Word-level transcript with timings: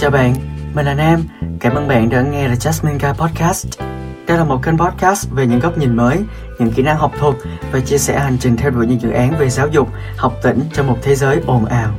Chào 0.00 0.10
bạn, 0.10 0.34
mình 0.74 0.86
là 0.86 0.94
Nam. 0.94 1.22
Cảm 1.60 1.74
ơn 1.74 1.88
bạn 1.88 2.08
đã 2.08 2.22
nghe 2.22 2.48
The 2.48 2.54
Jasmine 2.54 2.98
Guy 2.98 3.18
Podcast. 3.18 3.80
Đây 4.26 4.38
là 4.38 4.44
một 4.44 4.60
kênh 4.62 4.78
podcast 4.78 5.30
về 5.30 5.46
những 5.46 5.60
góc 5.60 5.78
nhìn 5.78 5.96
mới, 5.96 6.18
những 6.58 6.70
kỹ 6.76 6.82
năng 6.82 6.96
học 6.96 7.12
thuật 7.18 7.34
và 7.72 7.80
chia 7.80 7.98
sẻ 7.98 8.18
hành 8.18 8.36
trình 8.40 8.56
theo 8.56 8.70
đuổi 8.70 8.86
những 8.86 9.00
dự 9.00 9.10
án 9.10 9.34
về 9.38 9.48
giáo 9.48 9.68
dục, 9.68 9.88
học 10.16 10.32
tỉnh 10.42 10.60
trong 10.72 10.86
một 10.86 10.96
thế 11.02 11.14
giới 11.14 11.40
ồn 11.46 11.64
ào. 11.64 11.94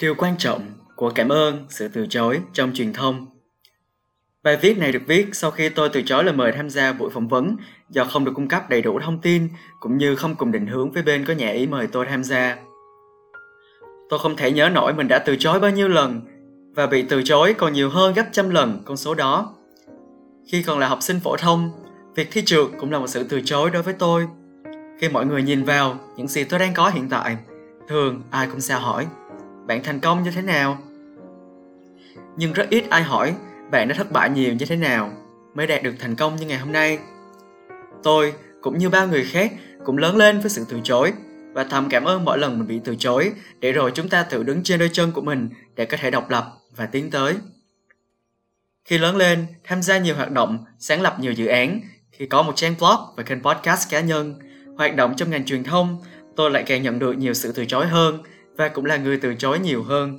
Điều 0.00 0.14
quan 0.14 0.34
trọng 0.38 0.70
của 0.96 1.10
cảm 1.10 1.28
ơn 1.28 1.66
sự 1.68 1.88
từ 1.88 2.06
chối 2.10 2.40
trong 2.52 2.72
truyền 2.74 2.92
thông 2.92 3.26
Bài 4.42 4.56
viết 4.56 4.78
này 4.78 4.92
được 4.92 5.02
viết 5.06 5.28
sau 5.32 5.50
khi 5.50 5.68
tôi 5.68 5.88
từ 5.88 6.02
chối 6.02 6.24
lời 6.24 6.34
mời 6.34 6.52
tham 6.52 6.70
gia 6.70 6.92
buổi 6.92 7.10
phỏng 7.10 7.28
vấn 7.28 7.56
do 7.90 8.04
không 8.04 8.24
được 8.24 8.32
cung 8.34 8.48
cấp 8.48 8.70
đầy 8.70 8.82
đủ 8.82 9.00
thông 9.00 9.20
tin 9.20 9.48
cũng 9.80 9.98
như 9.98 10.16
không 10.16 10.34
cùng 10.34 10.52
định 10.52 10.66
hướng 10.66 10.92
với 10.92 11.02
bên 11.02 11.24
có 11.24 11.34
nhà 11.34 11.48
ý 11.48 11.66
mời 11.66 11.86
tôi 11.86 12.06
tham 12.06 12.24
gia. 12.24 12.56
Tôi 14.12 14.18
không 14.18 14.36
thể 14.36 14.52
nhớ 14.52 14.68
nổi 14.68 14.94
mình 14.94 15.08
đã 15.08 15.18
từ 15.18 15.36
chối 15.38 15.60
bao 15.60 15.70
nhiêu 15.70 15.88
lần 15.88 16.20
và 16.74 16.86
bị 16.86 17.02
từ 17.02 17.22
chối 17.22 17.54
còn 17.54 17.72
nhiều 17.72 17.90
hơn 17.90 18.14
gấp 18.14 18.24
trăm 18.32 18.50
lần 18.50 18.82
con 18.84 18.96
số 18.96 19.14
đó. 19.14 19.54
Khi 20.48 20.62
còn 20.62 20.78
là 20.78 20.88
học 20.88 20.98
sinh 21.02 21.20
phổ 21.20 21.36
thông, 21.36 21.70
việc 22.14 22.28
thi 22.30 22.42
trượt 22.44 22.66
cũng 22.80 22.92
là 22.92 22.98
một 22.98 23.06
sự 23.06 23.24
từ 23.24 23.40
chối 23.44 23.70
đối 23.70 23.82
với 23.82 23.94
tôi. 23.94 24.28
Khi 25.00 25.08
mọi 25.08 25.26
người 25.26 25.42
nhìn 25.42 25.64
vào 25.64 25.96
những 26.16 26.28
gì 26.28 26.44
tôi 26.44 26.60
đang 26.60 26.74
có 26.74 26.88
hiện 26.88 27.08
tại, 27.08 27.36
thường 27.88 28.22
ai 28.30 28.46
cũng 28.50 28.60
sao 28.60 28.80
hỏi, 28.80 29.06
bạn 29.66 29.82
thành 29.82 30.00
công 30.00 30.22
như 30.22 30.30
thế 30.30 30.42
nào? 30.42 30.78
Nhưng 32.36 32.52
rất 32.52 32.70
ít 32.70 32.84
ai 32.90 33.02
hỏi 33.02 33.34
bạn 33.70 33.88
đã 33.88 33.94
thất 33.94 34.12
bại 34.12 34.30
nhiều 34.30 34.54
như 34.54 34.66
thế 34.66 34.76
nào 34.76 35.10
mới 35.54 35.66
đạt 35.66 35.82
được 35.82 35.94
thành 35.98 36.16
công 36.16 36.36
như 36.36 36.46
ngày 36.46 36.58
hôm 36.58 36.72
nay. 36.72 36.98
Tôi, 38.02 38.32
cũng 38.60 38.78
như 38.78 38.88
bao 38.88 39.08
người 39.08 39.24
khác, 39.24 39.52
cũng 39.84 39.98
lớn 39.98 40.16
lên 40.16 40.40
với 40.40 40.50
sự 40.50 40.64
từ 40.68 40.80
chối 40.84 41.12
và 41.52 41.64
thầm 41.64 41.88
cảm 41.88 42.04
ơn 42.04 42.24
mỗi 42.24 42.38
lần 42.38 42.58
mình 42.58 42.68
bị 42.68 42.80
từ 42.84 42.96
chối 42.98 43.32
để 43.60 43.72
rồi 43.72 43.90
chúng 43.94 44.08
ta 44.08 44.22
tự 44.22 44.42
đứng 44.42 44.62
trên 44.62 44.78
đôi 44.78 44.90
chân 44.92 45.12
của 45.12 45.22
mình 45.22 45.48
để 45.74 45.84
có 45.84 45.96
thể 46.00 46.10
độc 46.10 46.30
lập 46.30 46.52
và 46.76 46.86
tiến 46.86 47.10
tới. 47.10 47.34
Khi 48.84 48.98
lớn 48.98 49.16
lên, 49.16 49.46
tham 49.64 49.82
gia 49.82 49.98
nhiều 49.98 50.14
hoạt 50.16 50.30
động, 50.30 50.64
sáng 50.78 51.02
lập 51.02 51.16
nhiều 51.20 51.32
dự 51.32 51.46
án, 51.46 51.80
khi 52.12 52.26
có 52.26 52.42
một 52.42 52.52
trang 52.56 52.74
blog 52.78 52.96
và 53.16 53.22
kênh 53.22 53.42
podcast 53.42 53.90
cá 53.90 54.00
nhân, 54.00 54.34
hoạt 54.76 54.96
động 54.96 55.14
trong 55.16 55.30
ngành 55.30 55.44
truyền 55.44 55.64
thông, 55.64 56.02
tôi 56.36 56.50
lại 56.50 56.62
càng 56.66 56.82
nhận 56.82 56.98
được 56.98 57.12
nhiều 57.12 57.34
sự 57.34 57.52
từ 57.52 57.64
chối 57.64 57.86
hơn 57.86 58.22
và 58.56 58.68
cũng 58.68 58.84
là 58.84 58.96
người 58.96 59.16
từ 59.16 59.34
chối 59.34 59.58
nhiều 59.58 59.82
hơn. 59.82 60.18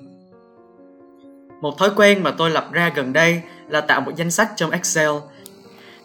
Một 1.61 1.77
thói 1.77 1.89
quen 1.95 2.23
mà 2.23 2.31
tôi 2.31 2.49
lập 2.49 2.69
ra 2.71 2.91
gần 2.95 3.13
đây 3.13 3.41
là 3.69 3.81
tạo 3.81 4.01
một 4.01 4.11
danh 4.15 4.31
sách 4.31 4.49
trong 4.55 4.71
Excel, 4.71 5.11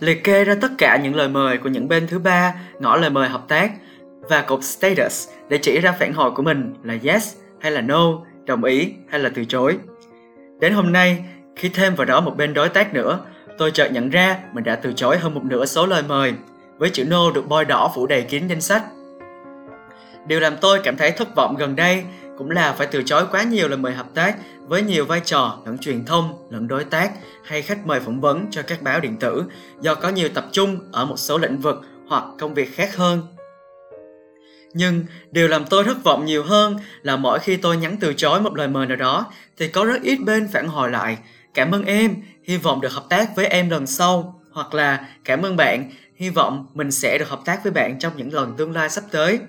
liệt 0.00 0.24
kê 0.24 0.44
ra 0.44 0.54
tất 0.60 0.70
cả 0.78 1.00
những 1.02 1.14
lời 1.14 1.28
mời 1.28 1.58
của 1.58 1.68
những 1.68 1.88
bên 1.88 2.06
thứ 2.06 2.18
ba 2.18 2.54
ngỏ 2.80 2.96
lời 2.96 3.10
mời 3.10 3.28
hợp 3.28 3.44
tác 3.48 3.72
và 4.28 4.42
cột 4.42 4.64
status 4.64 5.28
để 5.48 5.58
chỉ 5.58 5.80
ra 5.80 5.92
phản 5.92 6.12
hồi 6.12 6.30
của 6.30 6.42
mình 6.42 6.74
là 6.82 6.96
yes 7.04 7.36
hay 7.60 7.72
là 7.72 7.80
no, 7.80 8.12
đồng 8.44 8.64
ý 8.64 8.92
hay 9.08 9.20
là 9.20 9.30
từ 9.34 9.44
chối. 9.44 9.78
Đến 10.60 10.72
hôm 10.72 10.92
nay, 10.92 11.24
khi 11.56 11.68
thêm 11.68 11.94
vào 11.94 12.04
đó 12.04 12.20
một 12.20 12.36
bên 12.36 12.54
đối 12.54 12.68
tác 12.68 12.94
nữa, 12.94 13.20
tôi 13.58 13.70
chợt 13.70 13.92
nhận 13.92 14.10
ra 14.10 14.38
mình 14.52 14.64
đã 14.64 14.76
từ 14.76 14.92
chối 14.92 15.18
hơn 15.18 15.34
một 15.34 15.44
nửa 15.44 15.66
số 15.66 15.86
lời 15.86 16.02
mời, 16.08 16.32
với 16.78 16.90
chữ 16.90 17.04
no 17.04 17.30
được 17.30 17.48
bôi 17.48 17.64
đỏ 17.64 17.92
phủ 17.94 18.06
đầy 18.06 18.22
kín 18.22 18.48
danh 18.48 18.60
sách. 18.60 18.82
Điều 20.26 20.40
làm 20.40 20.56
tôi 20.60 20.80
cảm 20.84 20.96
thấy 20.96 21.10
thất 21.10 21.34
vọng 21.34 21.56
gần 21.58 21.76
đây 21.76 22.04
cũng 22.38 22.50
là 22.50 22.72
phải 22.72 22.86
từ 22.86 23.02
chối 23.02 23.24
quá 23.30 23.42
nhiều 23.42 23.68
lời 23.68 23.78
mời 23.78 23.92
hợp 23.92 24.06
tác 24.14 24.36
với 24.66 24.82
nhiều 24.82 25.04
vai 25.04 25.20
trò 25.20 25.58
lẫn 25.66 25.78
truyền 25.78 26.04
thông, 26.04 26.48
lẫn 26.50 26.68
đối 26.68 26.84
tác 26.84 27.12
hay 27.44 27.62
khách 27.62 27.86
mời 27.86 28.00
phỏng 28.00 28.20
vấn 28.20 28.46
cho 28.50 28.62
các 28.62 28.82
báo 28.82 29.00
điện 29.00 29.16
tử 29.16 29.44
do 29.80 29.94
có 29.94 30.08
nhiều 30.08 30.28
tập 30.34 30.44
trung 30.52 30.78
ở 30.92 31.04
một 31.04 31.16
số 31.16 31.38
lĩnh 31.38 31.58
vực 31.58 31.82
hoặc 32.08 32.24
công 32.38 32.54
việc 32.54 32.74
khác 32.74 32.96
hơn 32.96 33.22
nhưng 34.74 35.04
điều 35.30 35.48
làm 35.48 35.64
tôi 35.66 35.84
thất 35.84 36.04
vọng 36.04 36.24
nhiều 36.24 36.44
hơn 36.44 36.76
là 37.02 37.16
mỗi 37.16 37.38
khi 37.38 37.56
tôi 37.56 37.76
nhắn 37.76 37.96
từ 38.00 38.14
chối 38.14 38.40
một 38.40 38.56
lời 38.56 38.68
mời 38.68 38.86
nào 38.86 38.96
đó, 38.96 39.32
thì 39.56 39.68
có 39.68 39.84
rất 39.84 40.02
ít 40.02 40.16
bên 40.16 40.48
phản 40.52 40.68
hồi 40.68 40.90
lại. 40.90 41.18
Cảm 41.54 41.74
ơn 41.74 41.84
em, 41.84 42.14
hy 42.44 42.56
vọng 42.56 42.80
được 42.80 42.92
hợp 42.92 43.04
tác 43.08 43.36
với 43.36 43.46
em 43.46 43.70
lần 43.70 43.86
sau. 43.86 44.42
Hoặc 44.52 44.74
là, 44.74 45.08
cảm 45.24 45.42
ơn 45.42 45.56
bạn, 45.56 45.90
hy 46.16 46.30
vọng 46.30 46.66
mình 46.74 46.90
sẽ 46.90 47.18
được 47.18 47.28
hợp 47.28 47.40
tác 47.44 47.62
với 47.62 47.72
bạn 47.72 47.98
trong 47.98 48.12
những 48.16 48.32
lần 48.32 48.56
tương 48.56 48.72
lai 48.72 48.90
sắp 48.90 49.04
tới. 49.10 49.40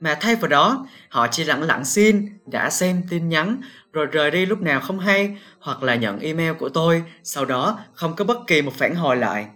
Mà 0.00 0.16
thay 0.20 0.36
vào 0.36 0.48
đó, 0.48 0.86
họ 1.08 1.28
chỉ 1.30 1.44
lặng 1.44 1.62
lặng 1.62 1.84
xin, 1.84 2.28
đã 2.46 2.70
xem 2.70 3.02
tin 3.10 3.28
nhắn, 3.28 3.60
rồi 3.92 4.06
rời 4.06 4.30
đi 4.30 4.46
lúc 4.46 4.60
nào 4.60 4.80
không 4.80 4.98
hay, 4.98 5.36
hoặc 5.60 5.82
là 5.82 5.94
nhận 5.94 6.18
email 6.18 6.52
của 6.52 6.68
tôi, 6.68 7.02
sau 7.22 7.44
đó 7.44 7.78
không 7.94 8.16
có 8.16 8.24
bất 8.24 8.38
kỳ 8.46 8.62
một 8.62 8.74
phản 8.74 8.94
hồi 8.94 9.16
lại. 9.16 9.46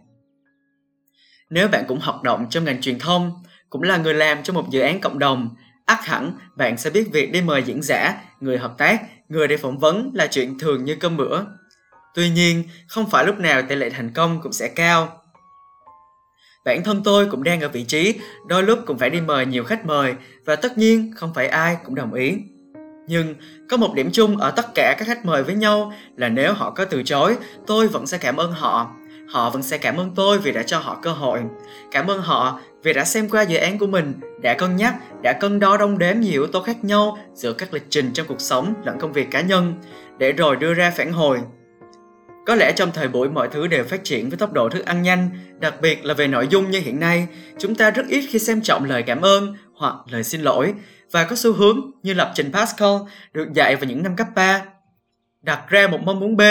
Nếu 1.50 1.69
bạn 1.69 1.84
cũng 1.88 2.00
hoạt 2.00 2.22
động 2.22 2.47
trong 2.50 2.64
ngành 2.64 2.81
truyền 2.81 2.98
thông 2.98 3.42
cũng 3.71 3.83
là 3.83 3.97
người 3.97 4.15
làm 4.15 4.43
cho 4.43 4.53
một 4.53 4.71
dự 4.71 4.81
án 4.81 5.01
cộng 5.01 5.19
đồng. 5.19 5.49
Ắt 5.84 6.06
hẳn, 6.06 6.33
bạn 6.56 6.79
sẽ 6.79 6.91
biết 6.91 7.09
việc 7.12 7.33
đi 7.33 7.41
mời 7.43 7.62
diễn 7.62 7.83
giả, 7.83 8.15
người 8.41 8.59
hợp 8.59 8.79
tác, 8.79 9.03
người 9.29 9.49
để 9.49 9.56
phỏng 9.56 9.79
vấn 9.79 10.11
là 10.15 10.27
chuyện 10.27 10.59
thường 10.59 10.84
như 10.84 10.97
cơm 10.97 11.17
bữa. 11.17 11.41
Tuy 12.15 12.31
nhiên, 12.31 12.65
không 12.89 13.11
phải 13.11 13.27
lúc 13.27 13.39
nào 13.39 13.62
tỷ 13.69 13.75
lệ 13.75 13.91
thành 13.91 14.11
công 14.15 14.41
cũng 14.43 14.53
sẽ 14.53 14.69
cao. 14.69 15.23
Bản 16.65 16.83
thân 16.84 17.03
tôi 17.05 17.27
cũng 17.27 17.45
đang 17.45 17.61
ở 17.61 17.69
vị 17.69 17.84
trí, 17.84 18.15
đôi 18.47 18.62
lúc 18.62 18.79
cũng 18.87 18.99
phải 18.99 19.11
đi 19.11 19.21
mời 19.21 19.47
nhiều 19.47 19.65
khách 19.65 19.87
mời, 19.87 20.15
và 20.45 20.56
tất 20.56 20.79
nhiên 20.79 21.12
không 21.17 21.35
phải 21.35 21.49
ai 21.49 21.77
cũng 21.85 21.95
đồng 21.95 22.15
ý. 22.15 22.39
Nhưng 23.09 23.35
có 23.69 23.77
một 23.77 23.95
điểm 23.95 24.11
chung 24.12 24.37
ở 24.37 24.50
tất 24.50 24.67
cả 24.75 24.95
các 24.99 25.05
khách 25.05 25.25
mời 25.25 25.43
với 25.43 25.55
nhau 25.55 25.93
là 26.17 26.29
nếu 26.29 26.53
họ 26.53 26.71
có 26.71 26.85
từ 26.85 27.03
chối, 27.03 27.37
tôi 27.67 27.89
vẫn 27.89 28.06
sẽ 28.06 28.19
cảm 28.19 28.37
ơn 28.37 28.53
họ. 28.53 28.91
Họ 29.29 29.50
vẫn 29.50 29.62
sẽ 29.62 29.79
cảm 29.79 29.97
ơn 29.97 30.15
tôi 30.15 30.39
vì 30.39 30.53
đã 30.53 30.62
cho 30.62 30.79
họ 30.79 30.99
cơ 31.03 31.12
hội. 31.12 31.41
Cảm 31.91 32.06
ơn 32.06 32.23
họ 32.23 32.61
vì 32.83 32.93
đã 32.93 33.05
xem 33.05 33.28
qua 33.28 33.43
dự 33.43 33.59
án 33.59 33.78
của 33.78 33.87
mình 33.87 34.15
đã 34.43 34.55
cân 34.55 34.77
nhắc 34.77 34.94
đã 35.22 35.33
cân 35.33 35.61
đo 35.61 35.77
đong 35.77 35.99
đếm 35.99 36.21
nhiều 36.21 36.43
yếu 36.43 36.47
tố 36.47 36.62
khác 36.62 36.84
nhau 36.84 37.19
giữa 37.34 37.53
các 37.53 37.75
lịch 37.75 37.87
trình 37.91 38.11
trong 38.12 38.27
cuộc 38.27 38.41
sống 38.41 38.75
lẫn 38.84 39.00
công 39.00 39.12
việc 39.12 39.31
cá 39.31 39.41
nhân 39.41 39.75
để 40.19 40.33
rồi 40.33 40.56
đưa 40.56 40.75
ra 40.75 40.91
phản 40.91 41.12
hồi 41.12 41.38
có 42.49 42.55
lẽ 42.55 42.72
trong 42.72 42.91
thời 42.94 43.09
buổi 43.09 43.28
mọi 43.28 43.49
thứ 43.49 43.67
đều 43.67 43.84
phát 43.84 44.05
triển 44.05 44.28
với 44.28 44.38
tốc 44.38 44.53
độ 44.53 44.69
thức 44.69 44.84
ăn 44.84 45.03
nhanh, 45.03 45.31
đặc 45.61 45.75
biệt 45.81 46.05
là 46.05 46.15
về 46.15 46.28
nội 46.28 46.47
dung 46.50 46.71
như 46.71 46.81
hiện 46.81 47.00
nay, 47.00 47.27
chúng 47.59 47.75
ta 47.75 47.91
rất 47.91 48.06
ít 48.09 48.27
khi 48.28 48.38
xem 48.38 48.61
trọng 48.61 48.84
lời 48.84 49.03
cảm 49.03 49.21
ơn 49.21 49.56
hoặc 49.75 49.94
lời 50.11 50.25
xin 50.25 50.43
lỗi 50.43 50.75
và 51.11 51.25
có 51.25 51.37
xu 51.37 51.53
hướng 51.53 51.91
như 52.03 52.15
lập 52.15 52.33
trình 52.34 52.53
Pascal 52.53 52.97
được 53.33 53.53
dạy 53.55 53.77
vào 53.77 53.84
những 53.84 54.03
năm 54.03 54.17
cấp 54.17 54.27
3. 54.34 54.62
Đặt 55.43 55.69
ra 55.69 55.87
một 55.87 55.99
mong 56.04 56.21
muốn 56.21 56.37
B 56.37 56.43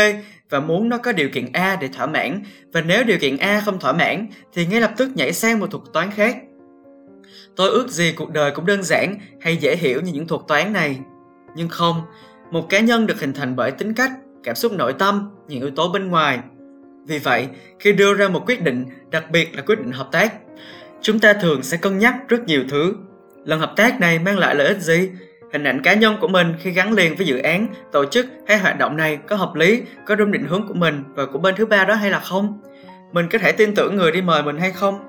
và 0.49 0.59
muốn 0.59 0.89
nó 0.89 0.97
có 0.97 1.11
điều 1.11 1.29
kiện 1.29 1.45
A 1.53 1.77
để 1.81 1.87
thỏa 1.87 2.05
mãn 2.05 2.41
và 2.73 2.81
nếu 2.81 3.03
điều 3.03 3.17
kiện 3.17 3.37
A 3.37 3.61
không 3.65 3.79
thỏa 3.79 3.93
mãn 3.93 4.27
thì 4.53 4.65
ngay 4.65 4.81
lập 4.81 4.91
tức 4.97 5.09
nhảy 5.15 5.33
sang 5.33 5.59
một 5.59 5.71
thuật 5.71 5.83
toán 5.93 6.11
khác. 6.11 6.37
Tôi 7.55 7.69
ước 7.69 7.89
gì 7.89 8.11
cuộc 8.11 8.31
đời 8.31 8.51
cũng 8.51 8.65
đơn 8.65 8.83
giản 8.83 9.15
hay 9.41 9.57
dễ 9.57 9.75
hiểu 9.75 10.01
như 10.01 10.13
những 10.13 10.27
thuật 10.27 10.41
toán 10.47 10.73
này. 10.73 10.99
Nhưng 11.55 11.69
không, 11.69 12.01
một 12.51 12.69
cá 12.69 12.79
nhân 12.79 13.07
được 13.07 13.19
hình 13.19 13.33
thành 13.33 13.55
bởi 13.55 13.71
tính 13.71 13.93
cách, 13.93 14.11
cảm 14.43 14.55
xúc 14.55 14.71
nội 14.71 14.93
tâm, 14.99 15.29
những 15.47 15.61
yếu 15.61 15.71
tố 15.71 15.89
bên 15.89 16.07
ngoài. 16.07 16.39
Vì 17.07 17.19
vậy, 17.19 17.47
khi 17.79 17.93
đưa 17.93 18.13
ra 18.13 18.27
một 18.27 18.43
quyết 18.45 18.61
định, 18.61 18.85
đặc 19.11 19.31
biệt 19.31 19.55
là 19.55 19.61
quyết 19.61 19.79
định 19.79 19.91
hợp 19.91 20.09
tác, 20.11 20.33
chúng 21.01 21.19
ta 21.19 21.33
thường 21.33 21.63
sẽ 21.63 21.77
cân 21.77 21.97
nhắc 21.97 22.15
rất 22.27 22.43
nhiều 22.45 22.63
thứ. 22.69 22.93
Lần 23.45 23.59
hợp 23.59 23.73
tác 23.75 23.99
này 23.99 24.19
mang 24.19 24.37
lại 24.37 24.55
lợi 24.55 24.67
ích 24.67 24.81
gì? 24.81 25.09
Hình 25.53 25.63
ảnh 25.63 25.81
cá 25.81 25.93
nhân 25.93 26.17
của 26.21 26.27
mình 26.27 26.55
khi 26.59 26.71
gắn 26.71 26.93
liền 26.93 27.15
với 27.15 27.25
dự 27.25 27.37
án, 27.37 27.67
tổ 27.91 28.05
chức 28.05 28.25
hay 28.47 28.57
hoạt 28.57 28.77
động 28.77 28.97
này 28.97 29.17
có 29.27 29.35
hợp 29.35 29.55
lý, 29.55 29.81
có 30.05 30.15
đúng 30.15 30.31
định 30.31 30.45
hướng 30.47 30.67
của 30.67 30.73
mình 30.73 31.03
và 31.15 31.25
của 31.25 31.39
bên 31.39 31.55
thứ 31.55 31.65
ba 31.65 31.85
đó 31.85 31.93
hay 31.93 32.11
là 32.11 32.19
không? 32.19 32.61
Mình 33.11 33.29
có 33.31 33.37
thể 33.37 33.51
tin 33.51 33.75
tưởng 33.75 33.95
người 33.95 34.11
đi 34.11 34.21
mời 34.21 34.43
mình 34.43 34.57
hay 34.57 34.71
không? 34.71 34.99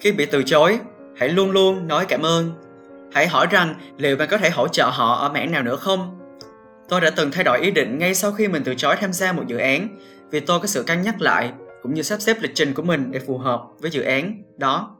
Khi 0.00 0.12
bị 0.12 0.26
từ 0.26 0.42
chối, 0.42 0.78
hãy 1.16 1.28
luôn 1.28 1.50
luôn 1.50 1.88
nói 1.88 2.04
cảm 2.08 2.22
ơn. 2.22 2.50
Hãy 3.12 3.26
hỏi 3.26 3.46
rằng 3.50 3.74
liệu 3.98 4.16
bạn 4.16 4.28
có 4.30 4.38
thể 4.38 4.50
hỗ 4.50 4.68
trợ 4.68 4.84
họ 4.84 5.14
ở 5.14 5.28
mảng 5.28 5.52
nào 5.52 5.62
nữa 5.62 5.76
không? 5.76 6.18
Tôi 6.88 7.00
đã 7.00 7.10
từng 7.10 7.30
thay 7.30 7.44
đổi 7.44 7.60
ý 7.60 7.70
định 7.70 7.98
ngay 7.98 8.14
sau 8.14 8.32
khi 8.32 8.48
mình 8.48 8.62
từ 8.64 8.74
chối 8.74 8.96
tham 9.00 9.12
gia 9.12 9.32
một 9.32 9.42
dự 9.46 9.56
án 9.56 9.88
vì 10.30 10.40
tôi 10.40 10.60
có 10.60 10.66
sự 10.66 10.82
cân 10.82 11.02
nhắc 11.02 11.20
lại 11.20 11.52
cũng 11.82 11.94
như 11.94 12.02
sắp 12.02 12.20
xếp 12.20 12.36
lịch 12.40 12.54
trình 12.54 12.74
của 12.74 12.82
mình 12.82 13.10
để 13.10 13.18
phù 13.18 13.38
hợp 13.38 13.62
với 13.78 13.90
dự 13.90 14.02
án 14.02 14.42
đó. 14.56 14.96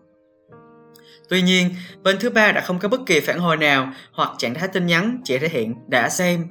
Tuy 1.28 1.42
nhiên, 1.42 1.74
bên 2.02 2.16
thứ 2.20 2.30
ba 2.30 2.52
đã 2.52 2.60
không 2.60 2.78
có 2.78 2.88
bất 2.88 3.00
kỳ 3.06 3.20
phản 3.20 3.38
hồi 3.38 3.56
nào 3.56 3.92
hoặc 4.12 4.30
trạng 4.38 4.54
thái 4.54 4.68
tin 4.68 4.86
nhắn 4.86 5.20
chỉ 5.24 5.38
thể 5.38 5.48
hiện 5.48 5.74
đã 5.88 6.08
xem. 6.08 6.46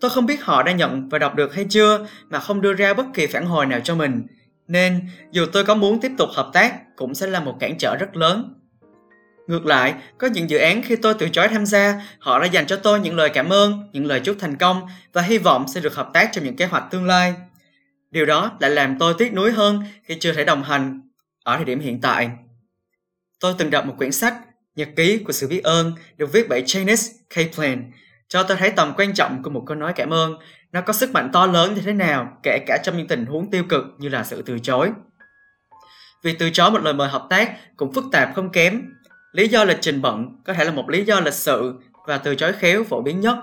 Tôi 0.00 0.10
không 0.10 0.26
biết 0.26 0.42
họ 0.42 0.62
đã 0.62 0.72
nhận 0.72 1.08
và 1.08 1.18
đọc 1.18 1.34
được 1.34 1.54
hay 1.54 1.66
chưa 1.68 2.06
mà 2.30 2.38
không 2.38 2.60
đưa 2.60 2.72
ra 2.72 2.94
bất 2.94 3.06
kỳ 3.14 3.26
phản 3.26 3.46
hồi 3.46 3.66
nào 3.66 3.80
cho 3.84 3.94
mình. 3.94 4.22
Nên, 4.68 5.08
dù 5.32 5.46
tôi 5.52 5.64
có 5.64 5.74
muốn 5.74 6.00
tiếp 6.00 6.12
tục 6.18 6.28
hợp 6.32 6.50
tác 6.52 6.96
cũng 6.96 7.14
sẽ 7.14 7.26
là 7.26 7.40
một 7.40 7.56
cản 7.60 7.78
trở 7.78 7.96
rất 7.96 8.16
lớn. 8.16 8.54
Ngược 9.46 9.66
lại, 9.66 9.94
có 10.18 10.26
những 10.26 10.50
dự 10.50 10.58
án 10.58 10.82
khi 10.82 10.96
tôi 10.96 11.14
từ 11.14 11.28
chối 11.28 11.48
tham 11.48 11.66
gia, 11.66 12.02
họ 12.18 12.38
đã 12.38 12.46
dành 12.46 12.66
cho 12.66 12.76
tôi 12.76 13.00
những 13.00 13.16
lời 13.16 13.28
cảm 13.28 13.48
ơn, 13.48 13.88
những 13.92 14.06
lời 14.06 14.20
chúc 14.20 14.36
thành 14.40 14.56
công 14.56 14.82
và 15.12 15.22
hy 15.22 15.38
vọng 15.38 15.66
sẽ 15.74 15.80
được 15.80 15.94
hợp 15.94 16.10
tác 16.12 16.28
trong 16.32 16.44
những 16.44 16.56
kế 16.56 16.66
hoạch 16.66 16.90
tương 16.90 17.04
lai. 17.04 17.34
Điều 18.10 18.26
đó 18.26 18.56
lại 18.60 18.70
làm 18.70 18.98
tôi 18.98 19.14
tiếc 19.18 19.34
nuối 19.34 19.52
hơn 19.52 19.82
khi 20.02 20.16
chưa 20.20 20.32
thể 20.32 20.44
đồng 20.44 20.62
hành 20.62 21.00
ở 21.44 21.56
thời 21.56 21.64
điểm 21.64 21.80
hiện 21.80 22.00
tại. 22.00 22.30
Tôi 23.40 23.54
từng 23.58 23.70
đọc 23.70 23.86
một 23.86 23.94
quyển 23.98 24.12
sách 24.12 24.34
Nhật 24.76 24.88
ký 24.96 25.18
của 25.18 25.32
sự 25.32 25.48
biết 25.48 25.64
ơn 25.64 25.92
được 26.16 26.32
viết 26.32 26.46
bởi 26.48 26.62
Janice 26.62 27.12
Kaplan 27.34 27.90
cho 28.28 28.42
tôi 28.42 28.56
thấy 28.56 28.70
tầm 28.70 28.92
quan 28.96 29.14
trọng 29.14 29.42
của 29.42 29.50
một 29.50 29.62
câu 29.66 29.76
nói 29.76 29.92
cảm 29.96 30.12
ơn 30.12 30.38
nó 30.72 30.80
có 30.80 30.92
sức 30.92 31.12
mạnh 31.12 31.30
to 31.32 31.46
lớn 31.46 31.74
như 31.74 31.80
thế 31.80 31.92
nào, 31.92 32.38
kể 32.42 32.58
cả 32.66 32.78
trong 32.84 32.96
những 32.96 33.08
tình 33.08 33.26
huống 33.26 33.50
tiêu 33.50 33.64
cực 33.68 33.84
như 33.98 34.08
là 34.08 34.24
sự 34.24 34.42
từ 34.42 34.58
chối. 34.58 34.90
Việc 36.22 36.38
từ 36.38 36.50
chối 36.50 36.70
một 36.70 36.82
lời 36.82 36.94
mời 36.94 37.08
hợp 37.08 37.26
tác 37.30 37.76
cũng 37.76 37.92
phức 37.92 38.04
tạp 38.12 38.28
không 38.34 38.52
kém. 38.52 38.82
Lý 39.32 39.48
do 39.48 39.64
lịch 39.64 39.78
trình 39.80 40.02
bận 40.02 40.36
có 40.44 40.52
thể 40.52 40.64
là 40.64 40.70
một 40.70 40.90
lý 40.90 41.04
do 41.04 41.20
lịch 41.20 41.34
sự 41.34 41.74
và 42.06 42.18
từ 42.18 42.34
chối 42.34 42.52
khéo 42.52 42.84
phổ 42.84 43.02
biến 43.02 43.20
nhất 43.20 43.36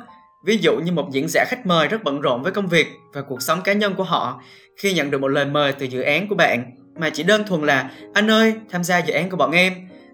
Ví 0.46 0.58
dụ 0.58 0.80
như 0.80 0.92
một 0.92 1.10
diễn 1.12 1.26
giả 1.30 1.46
khách 1.48 1.66
mời 1.66 1.88
rất 1.88 2.04
bận 2.04 2.22
rộn 2.22 2.44
với 2.44 2.52
công 2.52 2.68
việc 2.68 2.88
và 3.14 3.22
cuộc 3.22 3.42
sống 3.42 3.62
cá 3.62 3.74
nhân 3.74 3.96
của 3.96 4.04
họ 4.04 4.42
khi 4.78 4.94
nhận 4.94 5.12
được 5.12 5.22
một 5.22 5.28
lời 5.28 5.46
mời 5.46 5.74
từ 5.74 5.86
dự 5.86 6.02
án 6.02 6.28
của 6.28 6.36
bạn 6.36 6.72
mà 6.96 7.10
chỉ 7.10 7.24
đơn 7.24 7.44
thuần 7.48 7.64
là, 7.64 7.92
anh 8.14 8.32
ơi, 8.32 8.54
tham 8.70 8.84
gia 8.84 8.98
dự 8.98 9.14
án 9.14 9.30
của 9.30 9.38
bọn 9.38 9.52
em. 9.52 9.74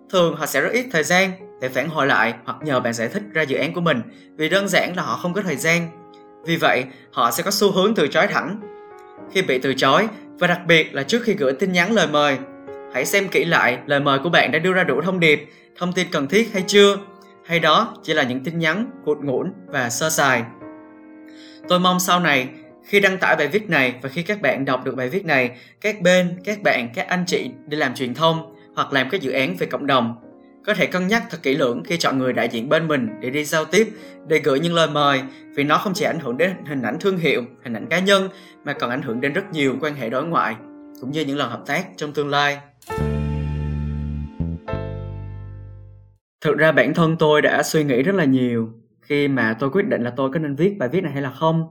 Thường 0.10 0.36
họ 0.36 0.46
sẽ 0.46 0.62
rất 0.62 0.72
ít 0.72 0.86
thời 0.92 1.04
gian 1.04 1.32
để 1.62 1.70
phản 1.70 1.90
hồi 1.90 2.08
lại 2.08 2.34
hoặc 2.46 2.58
nhờ 2.62 2.80
bạn 2.80 2.94
giải 2.94 3.08
thích 3.08 3.24
ra 3.34 3.42
dự 3.42 3.58
án 3.58 3.74
của 3.74 3.82
mình, 3.82 4.02
vì 4.36 4.50
đơn 4.50 4.68
giản 4.68 4.96
là 4.96 5.04
họ 5.04 5.20
không 5.22 5.34
có 5.34 5.42
thời 5.42 5.56
gian. 5.56 5.88
Vì 6.46 6.56
vậy, 6.56 6.86
họ 7.12 7.32
sẽ 7.32 7.44
có 7.44 7.52
xu 7.52 7.72
hướng 7.72 7.96
từ 7.96 8.08
chối 8.08 8.28
thẳng. 8.28 8.60
Khi 9.32 9.42
bị 9.42 9.60
từ 9.60 9.74
chối, 9.74 10.08
và 10.40 10.48
đặc 10.48 10.62
biệt 10.68 10.94
là 10.94 11.04
trước 11.04 11.24
khi 11.24 11.34
gửi 11.34 11.54
tin 11.54 11.72
nhắn 11.72 11.92
lời 11.92 12.08
mời, 12.12 12.38
hãy 12.94 13.06
xem 13.06 13.28
kỹ 13.28 13.46
lại 13.46 13.78
lời 13.86 14.00
mời 14.00 14.20
của 14.20 14.30
bạn 14.30 14.52
đã 14.52 14.60
đưa 14.60 14.74
ra 14.74 14.84
đủ 14.84 15.02
thông 15.02 15.20
điệp, 15.20 15.50
thông 15.78 15.94
tin 15.94 16.08
cần 16.12 16.28
thiết 16.28 16.50
hay 16.54 16.64
chưa. 16.68 16.98
Hay 17.46 17.60
đó 17.60 17.96
chỉ 18.04 18.14
là 18.14 18.24
những 18.24 18.44
tin 18.44 18.60
nhắn, 18.60 18.92
cụt 19.06 19.18
ngủn 19.18 19.54
và 19.68 19.90
sơ 19.90 20.10
sài. 20.10 20.44
Tôi 21.68 21.80
mong 21.80 22.00
sau 22.00 22.20
này 22.20 22.48
khi 22.90 23.00
đăng 23.00 23.18
tải 23.18 23.36
bài 23.36 23.48
viết 23.48 23.70
này 23.70 23.96
và 24.02 24.10
khi 24.10 24.24
các 24.24 24.42
bạn 24.42 24.66
đọc 24.66 24.86
được 24.86 24.96
bài 24.96 25.10
viết 25.10 25.26
này, 25.26 25.52
các 25.82 26.02
bên, 26.02 26.40
các 26.44 26.64
bạn, 26.64 26.90
các 26.96 27.08
anh 27.08 27.24
chị 27.28 27.52
đi 27.68 27.78
làm 27.78 27.96
truyền 27.96 28.14
thông 28.14 28.56
hoặc 28.76 28.94
làm 28.94 29.10
các 29.10 29.22
dự 29.22 29.32
án 29.32 29.56
về 29.56 29.68
cộng 29.68 29.88
đồng, 29.88 30.16
có 30.66 30.74
thể 30.74 30.86
cân 30.86 31.08
nhắc 31.08 31.24
thật 31.30 31.38
kỹ 31.44 31.56
lưỡng 31.56 31.84
khi 31.86 31.98
chọn 31.98 32.18
người 32.18 32.34
đại 32.34 32.50
diện 32.50 32.70
bên 32.70 32.88
mình 32.88 33.10
để 33.22 33.30
đi 33.30 33.44
giao 33.44 33.66
tiếp, 33.66 33.90
để 34.28 34.40
gửi 34.40 34.60
những 34.60 34.74
lời 34.74 34.88
mời, 34.88 35.22
vì 35.56 35.64
nó 35.64 35.78
không 35.78 35.94
chỉ 35.94 36.06
ảnh 36.06 36.20
hưởng 36.20 36.38
đến 36.38 36.52
hình 36.66 36.82
ảnh 36.82 37.00
thương 37.00 37.18
hiệu, 37.18 37.44
hình 37.64 37.74
ảnh 37.74 37.86
cá 37.90 38.00
nhân, 38.00 38.30
mà 38.64 38.74
còn 38.74 38.90
ảnh 38.90 39.02
hưởng 39.02 39.22
đến 39.22 39.34
rất 39.34 39.52
nhiều 39.52 39.76
quan 39.82 39.96
hệ 39.96 40.10
đối 40.10 40.26
ngoại, 40.26 40.56
cũng 41.02 41.12
như 41.12 41.22
những 41.22 41.38
lần 41.38 41.50
hợp 41.50 41.64
tác 41.66 41.86
trong 41.98 42.14
tương 42.14 42.30
lai. 42.30 42.60
Thực 46.42 46.58
ra 46.58 46.72
bản 46.72 46.94
thân 46.94 47.16
tôi 47.20 47.42
đã 47.42 47.64
suy 47.64 47.84
nghĩ 47.84 48.04
rất 48.04 48.16
là 48.16 48.26
nhiều 48.26 48.70
khi 49.02 49.28
mà 49.28 49.56
tôi 49.60 49.70
quyết 49.70 49.88
định 49.88 50.04
là 50.04 50.14
tôi 50.16 50.30
có 50.34 50.40
nên 50.40 50.56
viết 50.56 50.78
bài 50.78 50.90
viết 50.90 51.02
này 51.02 51.12
hay 51.12 51.22
là 51.22 51.32
không 51.32 51.68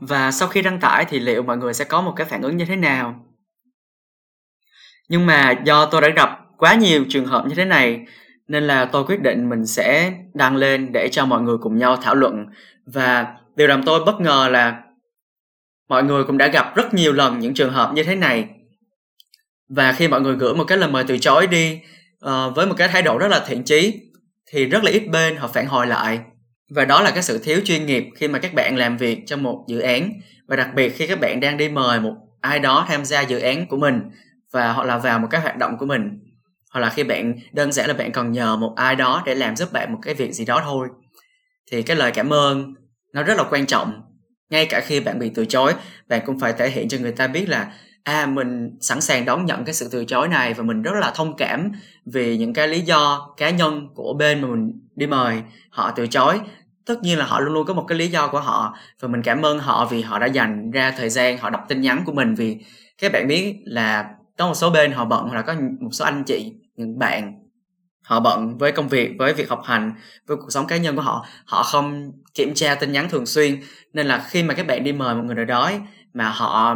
và 0.00 0.30
sau 0.30 0.48
khi 0.48 0.62
đăng 0.62 0.80
tải 0.80 1.04
thì 1.04 1.20
liệu 1.20 1.42
mọi 1.42 1.56
người 1.56 1.74
sẽ 1.74 1.84
có 1.84 2.00
một 2.00 2.12
cái 2.16 2.26
phản 2.26 2.42
ứng 2.42 2.56
như 2.56 2.64
thế 2.64 2.76
nào? 2.76 3.24
Nhưng 5.08 5.26
mà 5.26 5.54
do 5.64 5.86
tôi 5.86 6.00
đã 6.00 6.08
gặp 6.08 6.38
quá 6.56 6.74
nhiều 6.74 7.04
trường 7.08 7.26
hợp 7.26 7.44
như 7.46 7.54
thế 7.54 7.64
này 7.64 8.06
nên 8.48 8.66
là 8.66 8.84
tôi 8.84 9.04
quyết 9.04 9.22
định 9.22 9.48
mình 9.48 9.66
sẽ 9.66 10.12
đăng 10.34 10.56
lên 10.56 10.92
để 10.92 11.08
cho 11.08 11.26
mọi 11.26 11.42
người 11.42 11.56
cùng 11.60 11.78
nhau 11.78 11.96
thảo 11.96 12.14
luận. 12.14 12.46
Và 12.86 13.26
điều 13.56 13.68
làm 13.68 13.82
tôi 13.82 14.04
bất 14.04 14.20
ngờ 14.20 14.48
là 14.52 14.82
mọi 15.88 16.04
người 16.04 16.24
cũng 16.24 16.38
đã 16.38 16.46
gặp 16.46 16.76
rất 16.76 16.94
nhiều 16.94 17.12
lần 17.12 17.38
những 17.38 17.54
trường 17.54 17.72
hợp 17.72 17.92
như 17.94 18.04
thế 18.04 18.14
này. 18.14 18.48
Và 19.68 19.92
khi 19.92 20.08
mọi 20.08 20.20
người 20.20 20.36
gửi 20.36 20.54
một 20.54 20.64
cái 20.64 20.78
lời 20.78 20.90
mời 20.90 21.04
từ 21.08 21.18
chối 21.18 21.46
đi 21.46 21.80
uh, 22.24 22.56
với 22.56 22.66
một 22.66 22.74
cái 22.78 22.88
thái 22.88 23.02
độ 23.02 23.18
rất 23.18 23.28
là 23.28 23.44
thiện 23.46 23.62
chí 23.64 24.00
thì 24.46 24.64
rất 24.64 24.84
là 24.84 24.90
ít 24.90 25.08
bên 25.08 25.36
họ 25.36 25.48
phản 25.48 25.66
hồi 25.66 25.86
lại 25.86 26.20
và 26.70 26.84
đó 26.84 27.02
là 27.02 27.10
cái 27.10 27.22
sự 27.22 27.38
thiếu 27.38 27.60
chuyên 27.64 27.86
nghiệp 27.86 28.04
khi 28.16 28.28
mà 28.28 28.38
các 28.38 28.54
bạn 28.54 28.76
làm 28.76 28.96
việc 28.96 29.22
trong 29.26 29.42
một 29.42 29.64
dự 29.68 29.80
án. 29.80 30.12
Và 30.46 30.56
đặc 30.56 30.68
biệt 30.74 30.88
khi 30.96 31.06
các 31.06 31.20
bạn 31.20 31.40
đang 31.40 31.56
đi 31.56 31.68
mời 31.68 32.00
một 32.00 32.14
ai 32.40 32.58
đó 32.58 32.86
tham 32.88 33.04
gia 33.04 33.20
dự 33.20 33.38
án 33.38 33.66
của 33.66 33.76
mình 33.76 34.00
và 34.52 34.72
họ 34.72 34.84
là 34.84 34.98
vào 34.98 35.18
một 35.18 35.28
cái 35.30 35.40
hoạt 35.40 35.56
động 35.56 35.78
của 35.78 35.86
mình. 35.86 36.20
Hoặc 36.70 36.80
là 36.80 36.90
khi 36.90 37.04
bạn, 37.04 37.34
đơn 37.52 37.72
giản 37.72 37.88
là 37.88 37.94
bạn 37.94 38.12
còn 38.12 38.32
nhờ 38.32 38.56
một 38.56 38.72
ai 38.76 38.96
đó 38.96 39.22
để 39.26 39.34
làm 39.34 39.56
giúp 39.56 39.72
bạn 39.72 39.92
một 39.92 39.98
cái 40.02 40.14
việc 40.14 40.32
gì 40.32 40.44
đó 40.44 40.60
thôi. 40.64 40.88
Thì 41.70 41.82
cái 41.82 41.96
lời 41.96 42.10
cảm 42.10 42.32
ơn 42.32 42.74
nó 43.12 43.22
rất 43.22 43.36
là 43.36 43.44
quan 43.50 43.66
trọng. 43.66 44.02
Ngay 44.50 44.66
cả 44.66 44.80
khi 44.80 45.00
bạn 45.00 45.18
bị 45.18 45.30
từ 45.34 45.44
chối, 45.44 45.74
bạn 46.08 46.22
cũng 46.26 46.40
phải 46.40 46.52
thể 46.52 46.70
hiện 46.70 46.88
cho 46.88 46.98
người 46.98 47.12
ta 47.12 47.26
biết 47.26 47.48
là 47.48 47.72
à 48.08 48.26
mình 48.26 48.76
sẵn 48.80 49.00
sàng 49.00 49.24
đón 49.24 49.46
nhận 49.46 49.64
cái 49.64 49.74
sự 49.74 49.88
từ 49.92 50.04
chối 50.04 50.28
này 50.28 50.54
và 50.54 50.62
mình 50.62 50.82
rất 50.82 50.92
là 51.00 51.12
thông 51.14 51.36
cảm 51.36 51.70
vì 52.06 52.36
những 52.36 52.52
cái 52.52 52.68
lý 52.68 52.80
do 52.80 53.28
cá 53.36 53.50
nhân 53.50 53.88
của 53.94 54.14
bên 54.18 54.42
mà 54.42 54.48
mình 54.48 54.72
đi 54.96 55.06
mời 55.06 55.42
họ 55.70 55.90
từ 55.90 56.06
chối. 56.06 56.40
Tất 56.86 57.02
nhiên 57.02 57.18
là 57.18 57.24
họ 57.24 57.40
luôn 57.40 57.54
luôn 57.54 57.66
có 57.66 57.74
một 57.74 57.84
cái 57.88 57.98
lý 57.98 58.08
do 58.08 58.28
của 58.28 58.40
họ 58.40 58.76
và 59.00 59.08
mình 59.08 59.22
cảm 59.22 59.42
ơn 59.42 59.58
họ 59.58 59.88
vì 59.90 60.02
họ 60.02 60.18
đã 60.18 60.26
dành 60.26 60.70
ra 60.70 60.94
thời 60.98 61.10
gian, 61.10 61.38
họ 61.38 61.50
đọc 61.50 61.64
tin 61.68 61.80
nhắn 61.80 62.02
của 62.06 62.12
mình 62.12 62.34
vì 62.34 62.56
các 62.98 63.12
bạn 63.12 63.28
biết 63.28 63.56
là 63.64 64.10
có 64.38 64.46
một 64.46 64.54
số 64.54 64.70
bên 64.70 64.92
họ 64.92 65.04
bận 65.04 65.24
hoặc 65.28 65.36
là 65.36 65.42
có 65.42 65.54
một 65.80 65.90
số 65.92 66.04
anh 66.04 66.24
chị, 66.24 66.52
những 66.76 66.98
bạn 66.98 67.34
họ 68.02 68.20
bận 68.20 68.58
với 68.58 68.72
công 68.72 68.88
việc, 68.88 69.10
với 69.18 69.34
việc 69.34 69.48
học 69.48 69.62
hành, 69.64 69.92
với 70.26 70.36
cuộc 70.36 70.50
sống 70.50 70.66
cá 70.66 70.76
nhân 70.76 70.96
của 70.96 71.02
họ 71.02 71.26
họ 71.46 71.62
không 71.62 72.12
kiểm 72.34 72.54
tra 72.54 72.74
tin 72.74 72.92
nhắn 72.92 73.08
thường 73.08 73.26
xuyên. 73.26 73.60
Nên 73.92 74.06
là 74.06 74.24
khi 74.28 74.42
mà 74.42 74.54
các 74.54 74.66
bạn 74.66 74.84
đi 74.84 74.92
mời 74.92 75.14
một 75.14 75.22
người 75.24 75.34
nào 75.34 75.44
đó 75.44 75.70
mà 76.14 76.28
họ 76.28 76.74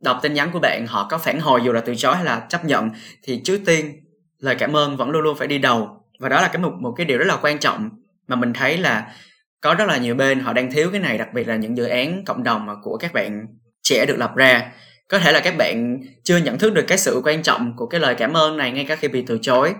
đọc 0.00 0.18
tin 0.22 0.34
nhắn 0.34 0.50
của 0.52 0.58
bạn, 0.58 0.86
họ 0.86 1.06
có 1.10 1.18
phản 1.18 1.40
hồi 1.40 1.60
dù 1.64 1.72
là 1.72 1.80
từ 1.80 1.94
chối 1.94 2.16
hay 2.16 2.24
là 2.24 2.46
chấp 2.48 2.64
nhận, 2.64 2.90
thì 3.22 3.40
trước 3.44 3.60
tiên, 3.66 3.92
lời 4.38 4.54
cảm 4.54 4.76
ơn 4.76 4.96
vẫn 4.96 5.10
luôn 5.10 5.22
luôn 5.22 5.38
phải 5.38 5.48
đi 5.48 5.58
đầu. 5.58 6.04
Và 6.18 6.28
đó 6.28 6.42
là 6.42 6.48
cái 6.48 6.62
một 6.62 6.72
một 6.80 6.94
cái 6.96 7.06
điều 7.06 7.18
rất 7.18 7.24
là 7.28 7.36
quan 7.42 7.58
trọng 7.58 7.90
mà 8.28 8.36
mình 8.36 8.52
thấy 8.52 8.78
là 8.78 9.12
có 9.60 9.74
rất 9.74 9.84
là 9.88 9.96
nhiều 9.96 10.14
bên 10.14 10.40
họ 10.40 10.52
đang 10.52 10.72
thiếu 10.72 10.90
cái 10.90 11.00
này, 11.00 11.18
đặc 11.18 11.28
biệt 11.34 11.48
là 11.48 11.56
những 11.56 11.76
dự 11.76 11.84
án 11.84 12.24
cộng 12.24 12.42
đồng 12.42 12.66
mà 12.66 12.72
của 12.82 12.96
các 12.96 13.12
bạn 13.12 13.46
trẻ 13.82 14.06
được 14.06 14.16
lập 14.16 14.36
ra. 14.36 14.72
Có 15.08 15.18
thể 15.18 15.32
là 15.32 15.40
các 15.40 15.56
bạn 15.56 16.00
chưa 16.24 16.36
nhận 16.36 16.58
thức 16.58 16.74
được 16.74 16.84
cái 16.88 16.98
sự 16.98 17.20
quan 17.24 17.42
trọng 17.42 17.76
của 17.76 17.86
cái 17.86 18.00
lời 18.00 18.14
cảm 18.14 18.32
ơn 18.32 18.56
này 18.56 18.70
ngay 18.70 18.84
cả 18.84 18.96
khi 18.96 19.08
bị 19.08 19.24
từ 19.26 19.38
chối. 19.42 19.74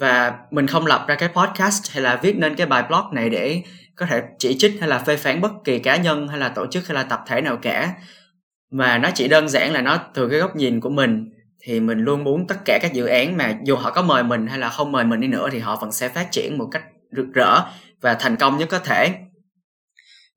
Và 0.00 0.32
mình 0.50 0.66
không 0.66 0.86
lập 0.86 1.04
ra 1.08 1.14
cái 1.14 1.28
podcast 1.28 1.92
hay 1.92 2.02
là 2.02 2.16
viết 2.22 2.36
nên 2.36 2.54
cái 2.54 2.66
bài 2.66 2.84
blog 2.88 3.14
này 3.14 3.30
để 3.30 3.62
có 3.96 4.06
thể 4.06 4.22
chỉ 4.38 4.56
trích 4.58 4.80
hay 4.80 4.88
là 4.88 4.98
phê 4.98 5.16
phán 5.16 5.40
bất 5.40 5.52
kỳ 5.64 5.78
cá 5.78 5.96
nhân 5.96 6.28
hay 6.28 6.38
là 6.38 6.48
tổ 6.48 6.66
chức 6.66 6.88
hay 6.88 6.94
là 6.94 7.02
tập 7.02 7.20
thể 7.26 7.40
nào 7.40 7.56
cả 7.56 7.94
mà 8.72 8.98
nó 8.98 9.10
chỉ 9.14 9.28
đơn 9.28 9.48
giản 9.48 9.72
là 9.72 9.82
nó 9.82 9.98
từ 10.14 10.28
cái 10.28 10.40
góc 10.40 10.56
nhìn 10.56 10.80
của 10.80 10.90
mình, 10.90 11.30
thì 11.60 11.80
mình 11.80 11.98
luôn 11.98 12.24
muốn 12.24 12.46
tất 12.46 12.56
cả 12.64 12.78
các 12.82 12.92
dự 12.92 13.06
án 13.06 13.36
mà 13.36 13.58
dù 13.64 13.76
họ 13.76 13.90
có 13.90 14.02
mời 14.02 14.22
mình 14.22 14.46
hay 14.46 14.58
là 14.58 14.68
không 14.68 14.92
mời 14.92 15.04
mình 15.04 15.20
đi 15.20 15.28
nữa 15.28 15.48
thì 15.52 15.58
họ 15.58 15.76
vẫn 15.76 15.92
sẽ 15.92 16.08
phát 16.08 16.30
triển 16.30 16.58
một 16.58 16.68
cách 16.70 16.82
rực 17.16 17.26
rỡ 17.34 17.60
và 18.00 18.14
thành 18.14 18.36
công 18.36 18.58
nhất 18.58 18.68
có 18.70 18.78
thể. 18.78 19.14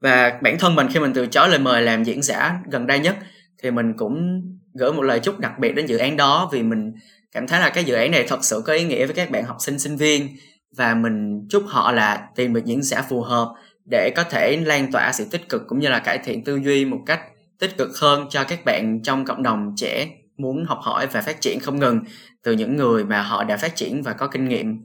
Và 0.02 0.40
bản 0.42 0.58
thân 0.60 0.76
mình 0.76 0.88
khi 0.94 1.00
mình 1.00 1.14
từ 1.14 1.28
chối 1.28 1.50
lời 1.50 1.60
mời 1.60 1.82
làm 1.82 2.04
diễn 2.04 2.22
giả 2.22 2.60
gần 2.72 2.88
đây 2.88 3.00
nhất, 3.00 3.16
thì 3.64 3.72
mình 3.72 3.94
cũng 3.98 4.42
gửi 4.74 4.94
một 4.94 5.02
lời 5.02 5.20
chúc 5.20 5.40
đặc 5.40 5.60
biệt 5.60 5.76
đến 5.76 5.86
dự 5.86 5.98
án 5.98 6.18
đó 6.18 6.50
vì 6.52 6.64
mình 6.64 6.94
cảm 7.32 7.48
thấy 7.48 7.60
là 7.60 7.70
cái 7.70 7.84
dự 7.84 7.96
án 7.96 8.12
này 8.12 8.26
thật 8.28 8.40
sự 8.42 8.62
có 8.66 8.74
ý 8.74 8.84
nghĩa 8.84 9.06
với 9.06 9.16
các 9.16 9.32
bạn 9.32 9.44
học 9.44 9.58
sinh 9.60 9.80
sinh 9.80 9.98
viên 9.98 10.30
và 10.78 10.94
mình 10.94 11.48
chúc 11.50 11.64
họ 11.68 11.92
là 11.92 12.28
tìm 12.36 12.54
được 12.54 12.66
diễn 12.66 12.82
giả 12.82 13.02
phù 13.10 13.22
hợp 13.22 13.54
để 13.92 14.12
có 14.16 14.24
thể 14.24 14.58
lan 14.58 14.92
tỏa 14.92 15.12
sự 15.12 15.26
tích 15.32 15.50
cực 15.50 15.62
cũng 15.68 15.80
như 15.80 15.90
là 15.90 16.00
cải 16.00 16.18
thiện 16.18 16.44
tư 16.44 16.60
duy 16.64 16.86
một 16.86 17.00
cách 17.06 17.22
tích 17.60 17.78
cực 17.78 17.90
hơn 18.02 18.26
cho 18.30 18.44
các 18.44 18.66
bạn 18.66 19.00
trong 19.04 19.26
cộng 19.26 19.44
đồng 19.44 19.74
trẻ 19.76 20.08
muốn 20.38 20.66
học 20.66 20.80
hỏi 20.82 21.08
và 21.08 21.22
phát 21.22 21.42
triển 21.42 21.60
không 21.60 21.80
ngừng 21.80 22.00
từ 22.44 22.52
những 22.52 22.76
người 22.76 23.06
mà 23.06 23.22
họ 23.22 23.44
đã 23.44 23.58
phát 23.58 23.76
triển 23.76 24.02
và 24.04 24.14
có 24.14 24.28
kinh 24.28 24.48
nghiệm. 24.48 24.82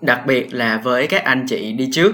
Đặc 0.00 0.22
biệt 0.26 0.54
là 0.54 0.80
với 0.84 1.06
các 1.06 1.24
anh 1.24 1.46
chị 1.48 1.72
đi 1.72 1.88
trước. 1.92 2.12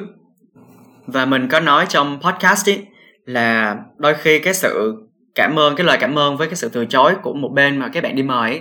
Và 1.06 1.24
mình 1.26 1.48
có 1.48 1.60
nói 1.60 1.86
trong 1.88 2.20
podcast 2.20 2.66
ý, 2.66 2.78
là 3.24 3.76
đôi 3.96 4.14
khi 4.14 4.38
cái 4.38 4.54
sự 4.54 5.02
cảm 5.34 5.58
ơn 5.58 5.76
cái 5.76 5.86
lời 5.86 5.98
cảm 6.00 6.18
ơn 6.18 6.36
với 6.36 6.48
cái 6.48 6.56
sự 6.56 6.68
từ 6.68 6.84
chối 6.84 7.14
của 7.22 7.34
một 7.34 7.48
bên 7.48 7.76
mà 7.76 7.88
các 7.88 8.02
bạn 8.02 8.16
đi 8.16 8.22
mời 8.22 8.50
ấy, 8.50 8.60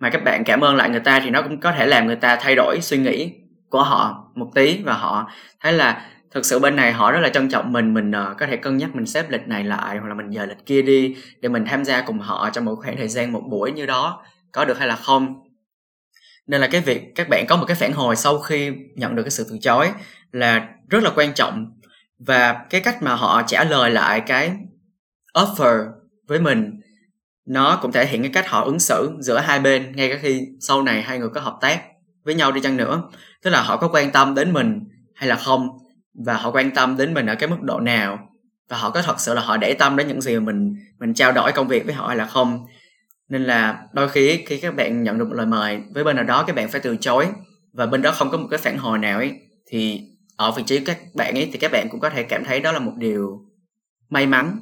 mà 0.00 0.10
các 0.10 0.24
bạn 0.24 0.44
cảm 0.44 0.60
ơn 0.60 0.76
lại 0.76 0.90
người 0.90 1.00
ta 1.00 1.20
thì 1.20 1.30
nó 1.30 1.42
cũng 1.42 1.60
có 1.60 1.72
thể 1.72 1.86
làm 1.86 2.06
người 2.06 2.16
ta 2.16 2.36
thay 2.36 2.54
đổi 2.54 2.78
suy 2.80 2.98
nghĩ 2.98 3.32
của 3.70 3.82
họ 3.82 4.30
một 4.34 4.50
tí 4.54 4.78
và 4.84 4.92
họ 4.92 5.30
thấy 5.60 5.72
là 5.72 6.06
thực 6.34 6.44
sự 6.44 6.58
bên 6.58 6.76
này 6.76 6.92
họ 6.92 7.12
rất 7.12 7.20
là 7.20 7.28
trân 7.28 7.48
trọng 7.48 7.72
mình 7.72 7.94
mình 7.94 8.10
uh, 8.10 8.38
có 8.38 8.46
thể 8.46 8.56
cân 8.56 8.76
nhắc 8.76 8.94
mình 8.94 9.06
xếp 9.06 9.30
lịch 9.30 9.48
này 9.48 9.64
lại 9.64 9.98
hoặc 9.98 10.08
là 10.08 10.14
mình 10.14 10.30
giờ 10.30 10.46
lịch 10.46 10.66
kia 10.66 10.82
đi 10.82 11.16
để 11.40 11.48
mình 11.48 11.64
tham 11.68 11.84
gia 11.84 12.00
cùng 12.00 12.18
họ 12.18 12.50
trong 12.52 12.64
một 12.64 12.74
khoảng 12.82 12.96
thời 12.96 13.08
gian 13.08 13.32
một 13.32 13.42
buổi 13.50 13.72
như 13.72 13.86
đó 13.86 14.22
có 14.52 14.64
được 14.64 14.78
hay 14.78 14.88
là 14.88 14.96
không? 14.96 15.34
Nên 16.46 16.60
là 16.60 16.66
cái 16.66 16.80
việc 16.80 17.14
các 17.14 17.28
bạn 17.28 17.46
có 17.48 17.56
một 17.56 17.64
cái 17.68 17.76
phản 17.76 17.92
hồi 17.92 18.16
sau 18.16 18.38
khi 18.38 18.72
nhận 18.94 19.14
được 19.14 19.22
cái 19.22 19.30
sự 19.30 19.46
từ 19.50 19.58
chối 19.58 19.88
là 20.32 20.68
rất 20.90 21.02
là 21.02 21.10
quan 21.14 21.34
trọng 21.34 21.72
và 22.18 22.64
cái 22.70 22.80
cách 22.80 23.02
mà 23.02 23.14
họ 23.14 23.42
trả 23.46 23.64
lời 23.64 23.90
lại 23.90 24.20
cái 24.20 24.52
offer 25.34 25.86
với 26.26 26.40
mình 26.40 26.80
nó 27.46 27.78
cũng 27.82 27.92
thể 27.92 28.06
hiện 28.06 28.22
cái 28.22 28.30
cách 28.34 28.48
họ 28.48 28.64
ứng 28.64 28.78
xử 28.78 29.16
giữa 29.20 29.38
hai 29.38 29.60
bên 29.60 29.96
ngay 29.96 30.08
cả 30.08 30.18
khi 30.22 30.48
sau 30.60 30.82
này 30.82 31.02
hai 31.02 31.18
người 31.18 31.28
có 31.28 31.40
hợp 31.40 31.56
tác 31.60 31.82
với 32.24 32.34
nhau 32.34 32.52
đi 32.52 32.60
chăng 32.60 32.76
nữa. 32.76 33.02
Tức 33.42 33.50
là 33.50 33.62
họ 33.62 33.76
có 33.76 33.88
quan 33.88 34.12
tâm 34.12 34.34
đến 34.34 34.52
mình 34.52 34.80
hay 35.14 35.28
là 35.28 35.36
không? 35.36 35.83
Và 36.14 36.34
họ 36.34 36.50
quan 36.50 36.70
tâm 36.70 36.96
đến 36.96 37.14
mình 37.14 37.26
ở 37.26 37.34
cái 37.34 37.48
mức 37.48 37.62
độ 37.62 37.80
nào. 37.80 38.18
Và 38.68 38.76
họ 38.76 38.90
có 38.90 39.02
thật 39.02 39.20
sự 39.20 39.34
là 39.34 39.40
họ 39.40 39.56
để 39.56 39.74
tâm 39.74 39.96
đến 39.96 40.08
những 40.08 40.20
gì 40.20 40.34
mà 40.34 40.40
mình 40.40 40.76
mình 40.98 41.14
trao 41.14 41.32
đổi 41.32 41.52
công 41.52 41.68
việc 41.68 41.84
với 41.84 41.94
họ 41.94 42.06
hay 42.06 42.16
là 42.16 42.26
không. 42.26 42.66
Nên 43.28 43.44
là 43.44 43.82
đôi 43.92 44.08
khi 44.08 44.44
khi 44.46 44.60
các 44.60 44.76
bạn 44.76 45.02
nhận 45.02 45.18
được 45.18 45.24
một 45.28 45.34
lời 45.34 45.46
mời 45.46 45.82
với 45.94 46.04
bên 46.04 46.16
nào 46.16 46.24
đó, 46.24 46.44
các 46.46 46.56
bạn 46.56 46.68
phải 46.68 46.80
từ 46.80 46.96
chối. 46.96 47.26
Và 47.72 47.86
bên 47.86 48.02
đó 48.02 48.12
không 48.12 48.30
có 48.30 48.38
một 48.38 48.48
cái 48.50 48.58
phản 48.58 48.76
hồi 48.76 48.98
nào 48.98 49.18
ấy, 49.18 49.32
thì 49.66 50.00
ở 50.36 50.50
vị 50.50 50.62
trí 50.66 50.80
các 50.80 50.98
bạn 51.14 51.34
ấy, 51.34 51.48
thì 51.52 51.58
các 51.58 51.72
bạn 51.72 51.88
cũng 51.90 52.00
có 52.00 52.10
thể 52.10 52.22
cảm 52.22 52.44
thấy 52.44 52.60
đó 52.60 52.72
là 52.72 52.78
một 52.78 52.92
điều 52.96 53.40
may 54.08 54.26
mắn. 54.26 54.60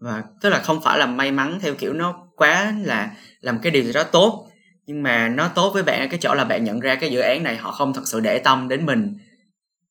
Và 0.00 0.22
tức 0.42 0.50
là 0.50 0.58
không 0.58 0.82
phải 0.82 0.98
là 0.98 1.06
may 1.06 1.32
mắn 1.32 1.58
theo 1.60 1.74
kiểu 1.74 1.92
nó 1.92 2.26
quá 2.36 2.74
là 2.84 3.10
làm 3.40 3.58
cái 3.58 3.72
điều 3.72 3.82
gì 3.82 3.92
đó 3.92 4.02
tốt. 4.02 4.48
Nhưng 4.86 5.02
mà 5.02 5.28
nó 5.28 5.48
tốt 5.48 5.70
với 5.74 5.82
bạn 5.82 6.00
ở 6.00 6.06
cái 6.10 6.18
chỗ 6.22 6.34
là 6.34 6.44
bạn 6.44 6.64
nhận 6.64 6.80
ra 6.80 6.94
cái 6.94 7.10
dự 7.10 7.20
án 7.20 7.42
này, 7.42 7.56
họ 7.56 7.70
không 7.70 7.94
thật 7.94 8.02
sự 8.04 8.20
để 8.20 8.38
tâm 8.38 8.68
đến 8.68 8.86
mình 8.86 9.14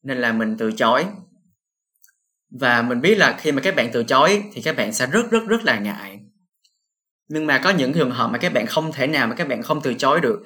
nên 0.06 0.18
là 0.18 0.32
mình 0.32 0.58
từ 0.58 0.72
chối. 0.72 1.06
Và 2.60 2.82
mình 2.82 3.02
biết 3.02 3.16
là 3.16 3.38
khi 3.40 3.52
mà 3.52 3.62
các 3.62 3.76
bạn 3.76 3.90
từ 3.94 4.04
chối 4.04 4.44
thì 4.54 4.62
các 4.62 4.76
bạn 4.78 4.94
sẽ 4.94 5.08
rất 5.08 5.32
rất 5.32 5.48
rất 5.48 5.64
là 5.64 5.80
ngại. 5.80 6.20
Nhưng 7.30 7.46
mà 7.46 7.58
có 7.58 7.70
những 7.70 7.94
trường 7.94 8.12
hợp 8.12 8.28
mà 8.28 8.38
các 8.38 8.54
bạn 8.54 8.66
không 8.66 8.92
thể 8.92 9.08
nào 9.08 9.28
mà 9.28 9.36
các 9.36 9.48
bạn 9.48 9.62
không 9.62 9.82
từ 9.82 9.94
chối 9.94 10.22
được. 10.22 10.44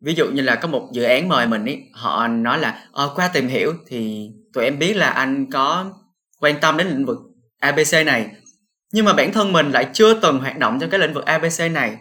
Ví 0.00 0.14
dụ 0.14 0.30
như 0.30 0.42
là 0.42 0.54
có 0.54 0.68
một 0.68 0.88
dự 0.92 1.02
án 1.02 1.28
mời 1.28 1.46
mình 1.46 1.64
ý 1.64 1.78
họ 1.92 2.28
nói 2.28 2.58
là 2.58 2.86
ờ, 2.92 3.12
qua 3.14 3.28
tìm 3.28 3.48
hiểu 3.48 3.74
thì 3.86 4.30
tụi 4.52 4.64
em 4.64 4.78
biết 4.78 4.94
là 4.94 5.10
anh 5.10 5.50
có 5.50 5.92
quan 6.40 6.60
tâm 6.60 6.76
đến 6.76 6.86
lĩnh 6.86 7.04
vực 7.04 7.18
ABC 7.60 8.06
này. 8.06 8.30
Nhưng 8.92 9.04
mà 9.04 9.12
bản 9.12 9.32
thân 9.32 9.52
mình 9.52 9.70
lại 9.70 9.88
chưa 9.92 10.20
từng 10.20 10.38
hoạt 10.38 10.58
động 10.58 10.78
trong 10.80 10.90
cái 10.90 11.00
lĩnh 11.00 11.14
vực 11.14 11.24
ABC 11.24 11.72
này. 11.72 11.96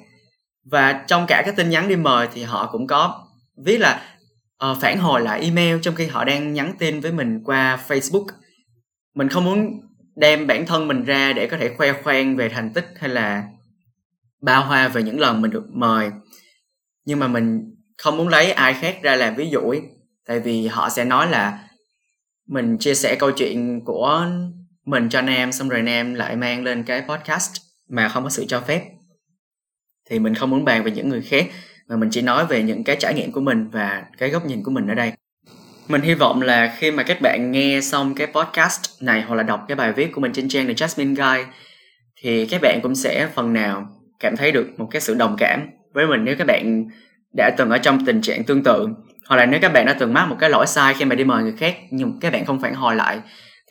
Và 0.72 1.04
trong 1.08 1.26
cả 1.28 1.42
cái 1.46 1.54
tin 1.58 1.70
nhắn 1.70 1.88
đi 1.88 1.96
mời 1.96 2.28
thì 2.34 2.44
họ 2.44 2.70
cũng 2.72 2.88
có 2.88 3.28
viết 3.66 3.78
là 3.78 4.17
uh, 4.66 4.78
phản 4.82 4.98
hồi 4.98 5.22
lại 5.22 5.42
email 5.42 5.78
trong 5.82 5.96
khi 5.96 6.08
họ 6.08 6.24
đang 6.24 6.54
nhắn 6.54 6.74
tin 6.80 7.00
với 7.00 7.12
mình 7.12 7.44
qua 7.44 7.80
Facebook. 7.88 8.26
Mình 9.16 9.30
không 9.30 9.46
muốn 9.46 9.82
đem 10.16 10.48
bản 10.48 10.66
thân 10.66 10.88
mình 10.88 11.04
ra 11.04 11.34
để 11.34 11.48
có 11.48 11.58
thể 11.58 11.74
khoe 11.78 11.94
khoang 11.94 12.36
về 12.36 12.50
thành 12.50 12.74
tích 12.74 12.88
hay 13.00 13.10
là 13.10 13.44
bao 14.42 14.66
hoa 14.66 14.88
về 14.88 15.04
những 15.04 15.20
lần 15.20 15.42
mình 15.42 15.52
được 15.52 15.66
mời. 15.74 16.12
Nhưng 17.06 17.20
mà 17.20 17.28
mình 17.28 17.76
không 17.98 18.18
muốn 18.18 18.28
lấy 18.28 18.52
ai 18.52 18.74
khác 18.74 19.00
ra 19.02 19.16
làm 19.16 19.36
ví 19.36 19.50
dụ 19.50 19.60
ấy. 19.60 19.82
tại 20.26 20.40
vì 20.40 20.68
họ 20.68 20.90
sẽ 20.90 21.06
nói 21.06 21.30
là 21.30 21.68
mình 22.48 22.78
chia 22.78 22.96
sẻ 22.96 23.16
câu 23.20 23.32
chuyện 23.32 23.82
của 23.86 24.28
mình 24.86 25.10
cho 25.10 25.22
nam 25.22 25.52
xong 25.52 25.70
rồi 25.70 25.82
nam 25.82 26.14
lại 26.14 26.36
mang 26.36 26.64
lên 26.64 26.84
cái 26.84 27.02
podcast 27.02 27.52
mà 27.90 28.10
không 28.10 28.24
có 28.24 28.30
sự 28.30 28.46
cho 28.48 28.62
phép. 28.62 28.84
Thì 30.10 30.20
mình 30.20 30.36
không 30.36 30.50
muốn 30.50 30.66
bàn 30.66 30.84
về 30.84 30.92
những 30.92 31.10
người 31.10 31.22
khác 31.22 31.46
mà 31.90 31.96
mình 31.96 32.10
chỉ 32.12 32.22
nói 32.22 32.46
về 32.46 32.64
những 32.64 32.84
cái 32.84 32.96
trải 33.00 33.14
nghiệm 33.14 33.32
của 33.32 33.42
mình 33.42 33.70
và 33.70 34.06
cái 34.18 34.30
góc 34.30 34.46
nhìn 34.46 34.64
của 34.64 34.72
mình 34.72 34.88
ở 34.88 34.94
đây. 34.94 35.12
Mình 35.88 36.02
hy 36.02 36.14
vọng 36.14 36.42
là 36.42 36.76
khi 36.78 36.92
mà 36.92 37.04
các 37.04 37.22
bạn 37.22 37.52
nghe 37.52 37.82
xong 37.82 38.16
cái 38.16 38.28
podcast 38.28 38.82
này 39.02 39.22
hoặc 39.22 39.36
là 39.36 39.44
đọc 39.44 39.66
cái 39.68 39.76
bài 39.76 39.94
viết 39.94 40.12
của 40.12 40.22
mình 40.22 40.34
trên 40.34 40.50
trang 40.50 40.68
The 40.68 40.74
Jasmine 40.74 41.16
Guy 41.16 41.44
thì 42.22 42.46
các 42.46 42.62
bạn 42.62 42.80
cũng 42.84 42.96
sẽ 42.96 43.28
phần 43.36 43.54
nào 43.54 43.88
cảm 44.20 44.36
thấy 44.36 44.52
được 44.52 44.68
một 44.78 44.88
cái 44.92 45.02
sự 45.02 45.16
đồng 45.16 45.36
cảm 45.40 45.70
với 45.94 46.08
mình 46.08 46.26
nếu 46.26 46.36
các 46.38 46.48
bạn 46.48 46.86
đã 47.38 47.52
từng 47.58 47.70
ở 47.70 47.78
trong 47.78 48.06
tình 48.06 48.22
trạng 48.22 48.44
tương 48.44 48.64
tự. 48.64 48.88
Hoặc 49.28 49.36
là 49.36 49.46
nếu 49.46 49.60
các 49.62 49.74
bạn 49.74 49.86
đã 49.86 49.94
từng 50.00 50.14
mắc 50.14 50.26
một 50.26 50.36
cái 50.40 50.50
lỗi 50.50 50.68
sai 50.68 50.94
khi 50.94 51.06
mà 51.06 51.16
đi 51.16 51.24
mời 51.24 51.44
người 51.44 51.56
khác 51.58 51.78
nhưng 51.92 52.20
các 52.20 52.34
bạn 52.34 52.46
không 52.46 52.62
phản 52.62 52.74
hồi 52.74 52.96
lại, 52.96 53.20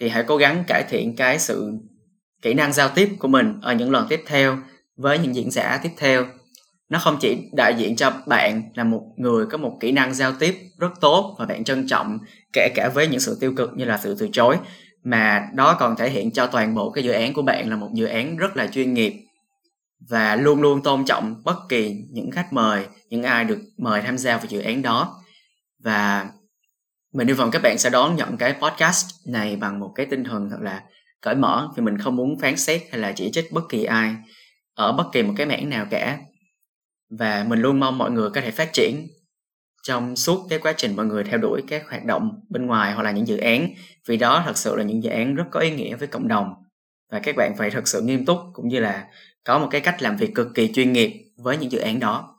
thì 0.00 0.08
hãy 0.08 0.24
cố 0.26 0.36
gắng 0.36 0.64
cải 0.66 0.82
thiện 0.82 1.16
cái 1.16 1.38
sự 1.38 1.72
kỹ 2.42 2.54
năng 2.54 2.72
giao 2.72 2.88
tiếp 2.88 3.08
của 3.18 3.28
mình 3.28 3.54
ở 3.62 3.74
những 3.74 3.90
lần 3.90 4.06
tiếp 4.08 4.22
theo 4.26 4.58
với 4.96 5.18
những 5.18 5.34
diễn 5.34 5.50
giả 5.50 5.80
tiếp 5.82 5.90
theo 5.98 6.24
nó 6.88 6.98
không 6.98 7.16
chỉ 7.20 7.36
đại 7.52 7.74
diện 7.74 7.96
cho 7.96 8.12
bạn 8.26 8.62
là 8.74 8.84
một 8.84 9.02
người 9.16 9.46
có 9.46 9.58
một 9.58 9.76
kỹ 9.80 9.92
năng 9.92 10.14
giao 10.14 10.32
tiếp 10.32 10.56
rất 10.78 10.92
tốt 11.00 11.36
và 11.38 11.46
bạn 11.46 11.64
trân 11.64 11.86
trọng 11.86 12.18
kể 12.52 12.68
cả 12.74 12.90
với 12.94 13.08
những 13.08 13.20
sự 13.20 13.38
tiêu 13.40 13.54
cực 13.56 13.70
như 13.76 13.84
là 13.84 13.98
sự 13.98 14.16
từ 14.18 14.28
chối, 14.32 14.56
mà 15.04 15.48
đó 15.54 15.76
còn 15.78 15.96
thể 15.96 16.10
hiện 16.10 16.30
cho 16.30 16.46
toàn 16.46 16.74
bộ 16.74 16.90
cái 16.90 17.04
dự 17.04 17.10
án 17.12 17.32
của 17.32 17.42
bạn 17.42 17.70
là 17.70 17.76
một 17.76 17.88
dự 17.94 18.06
án 18.06 18.36
rất 18.36 18.56
là 18.56 18.66
chuyên 18.66 18.94
nghiệp 18.94 19.14
và 20.08 20.36
luôn 20.36 20.60
luôn 20.62 20.82
tôn 20.82 21.04
trọng 21.04 21.42
bất 21.44 21.56
kỳ 21.68 21.94
những 22.10 22.30
khách 22.30 22.52
mời, 22.52 22.86
những 23.08 23.22
ai 23.22 23.44
được 23.44 23.58
mời 23.78 24.02
tham 24.02 24.18
gia 24.18 24.36
vào 24.36 24.46
dự 24.48 24.60
án 24.60 24.82
đó. 24.82 25.22
Và 25.84 26.26
mình 27.12 27.28
hy 27.28 27.34
vọng 27.34 27.50
các 27.50 27.62
bạn 27.62 27.78
sẽ 27.78 27.90
đón 27.90 28.16
nhận 28.16 28.36
cái 28.36 28.54
podcast 28.60 29.06
này 29.26 29.56
bằng 29.56 29.80
một 29.80 29.92
cái 29.94 30.06
tinh 30.06 30.24
thần 30.24 30.50
thật 30.50 30.58
là 30.60 30.82
cởi 31.20 31.34
mở, 31.34 31.68
vì 31.76 31.82
mình 31.82 31.98
không 31.98 32.16
muốn 32.16 32.38
phán 32.40 32.56
xét 32.56 32.82
hay 32.90 33.00
là 33.00 33.12
chỉ 33.12 33.30
trích 33.32 33.52
bất 33.52 33.62
kỳ 33.68 33.84
ai 33.84 34.14
ở 34.74 34.92
bất 34.92 35.04
kỳ 35.12 35.22
một 35.22 35.34
cái 35.36 35.46
mảng 35.46 35.70
nào 35.70 35.86
cả 35.90 36.18
và 37.10 37.44
mình 37.48 37.60
luôn 37.60 37.80
mong 37.80 37.98
mọi 37.98 38.10
người 38.10 38.30
có 38.30 38.40
thể 38.40 38.50
phát 38.50 38.72
triển 38.72 39.08
trong 39.82 40.16
suốt 40.16 40.46
cái 40.50 40.58
quá 40.58 40.74
trình 40.76 40.96
mọi 40.96 41.06
người 41.06 41.24
theo 41.24 41.38
đuổi 41.38 41.62
các 41.68 41.82
hoạt 41.88 42.04
động 42.04 42.40
bên 42.48 42.66
ngoài 42.66 42.92
hoặc 42.92 43.02
là 43.02 43.10
những 43.10 43.28
dự 43.28 43.36
án. 43.36 43.68
Vì 44.08 44.16
đó 44.16 44.42
thật 44.46 44.56
sự 44.56 44.76
là 44.76 44.82
những 44.82 45.02
dự 45.02 45.10
án 45.10 45.34
rất 45.34 45.44
có 45.50 45.60
ý 45.60 45.70
nghĩa 45.70 45.96
với 45.96 46.08
cộng 46.08 46.28
đồng. 46.28 46.54
Và 47.12 47.18
các 47.18 47.36
bạn 47.36 47.54
phải 47.58 47.70
thật 47.70 47.88
sự 47.88 48.00
nghiêm 48.00 48.26
túc 48.26 48.38
cũng 48.52 48.68
như 48.68 48.80
là 48.80 49.04
có 49.44 49.58
một 49.58 49.68
cái 49.70 49.80
cách 49.80 50.02
làm 50.02 50.16
việc 50.16 50.34
cực 50.34 50.54
kỳ 50.54 50.72
chuyên 50.72 50.92
nghiệp 50.92 51.12
với 51.36 51.56
những 51.56 51.72
dự 51.72 51.78
án 51.78 52.00
đó. 52.00 52.36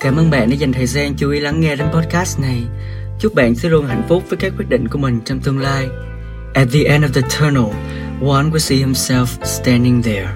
Cảm 0.00 0.16
ơn 0.16 0.30
bạn 0.30 0.50
đã 0.50 0.56
dành 0.56 0.72
thời 0.72 0.86
gian 0.86 1.14
chú 1.16 1.30
ý 1.30 1.40
lắng 1.40 1.60
nghe 1.60 1.76
đến 1.76 1.88
podcast 1.92 2.40
này. 2.40 2.62
Chúc 3.20 3.34
bạn 3.34 3.54
sẽ 3.54 3.68
luôn 3.68 3.86
hạnh 3.86 4.02
phúc 4.08 4.22
với 4.28 4.38
các 4.38 4.52
quyết 4.58 4.68
định 4.68 4.88
của 4.88 4.98
mình 4.98 5.20
trong 5.24 5.40
tương 5.40 5.58
lai. 5.58 5.88
At 6.54 6.68
the 6.72 6.80
end 6.84 7.04
of 7.04 7.12
the 7.12 7.20
tunnel, 7.20 7.74
one 8.20 8.50
will 8.50 8.58
see 8.58 8.78
himself 8.78 9.44
standing 9.44 10.02
there, 10.02 10.28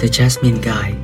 the 0.00 0.08
jasmine 0.08 0.56
guy. 0.62 0.99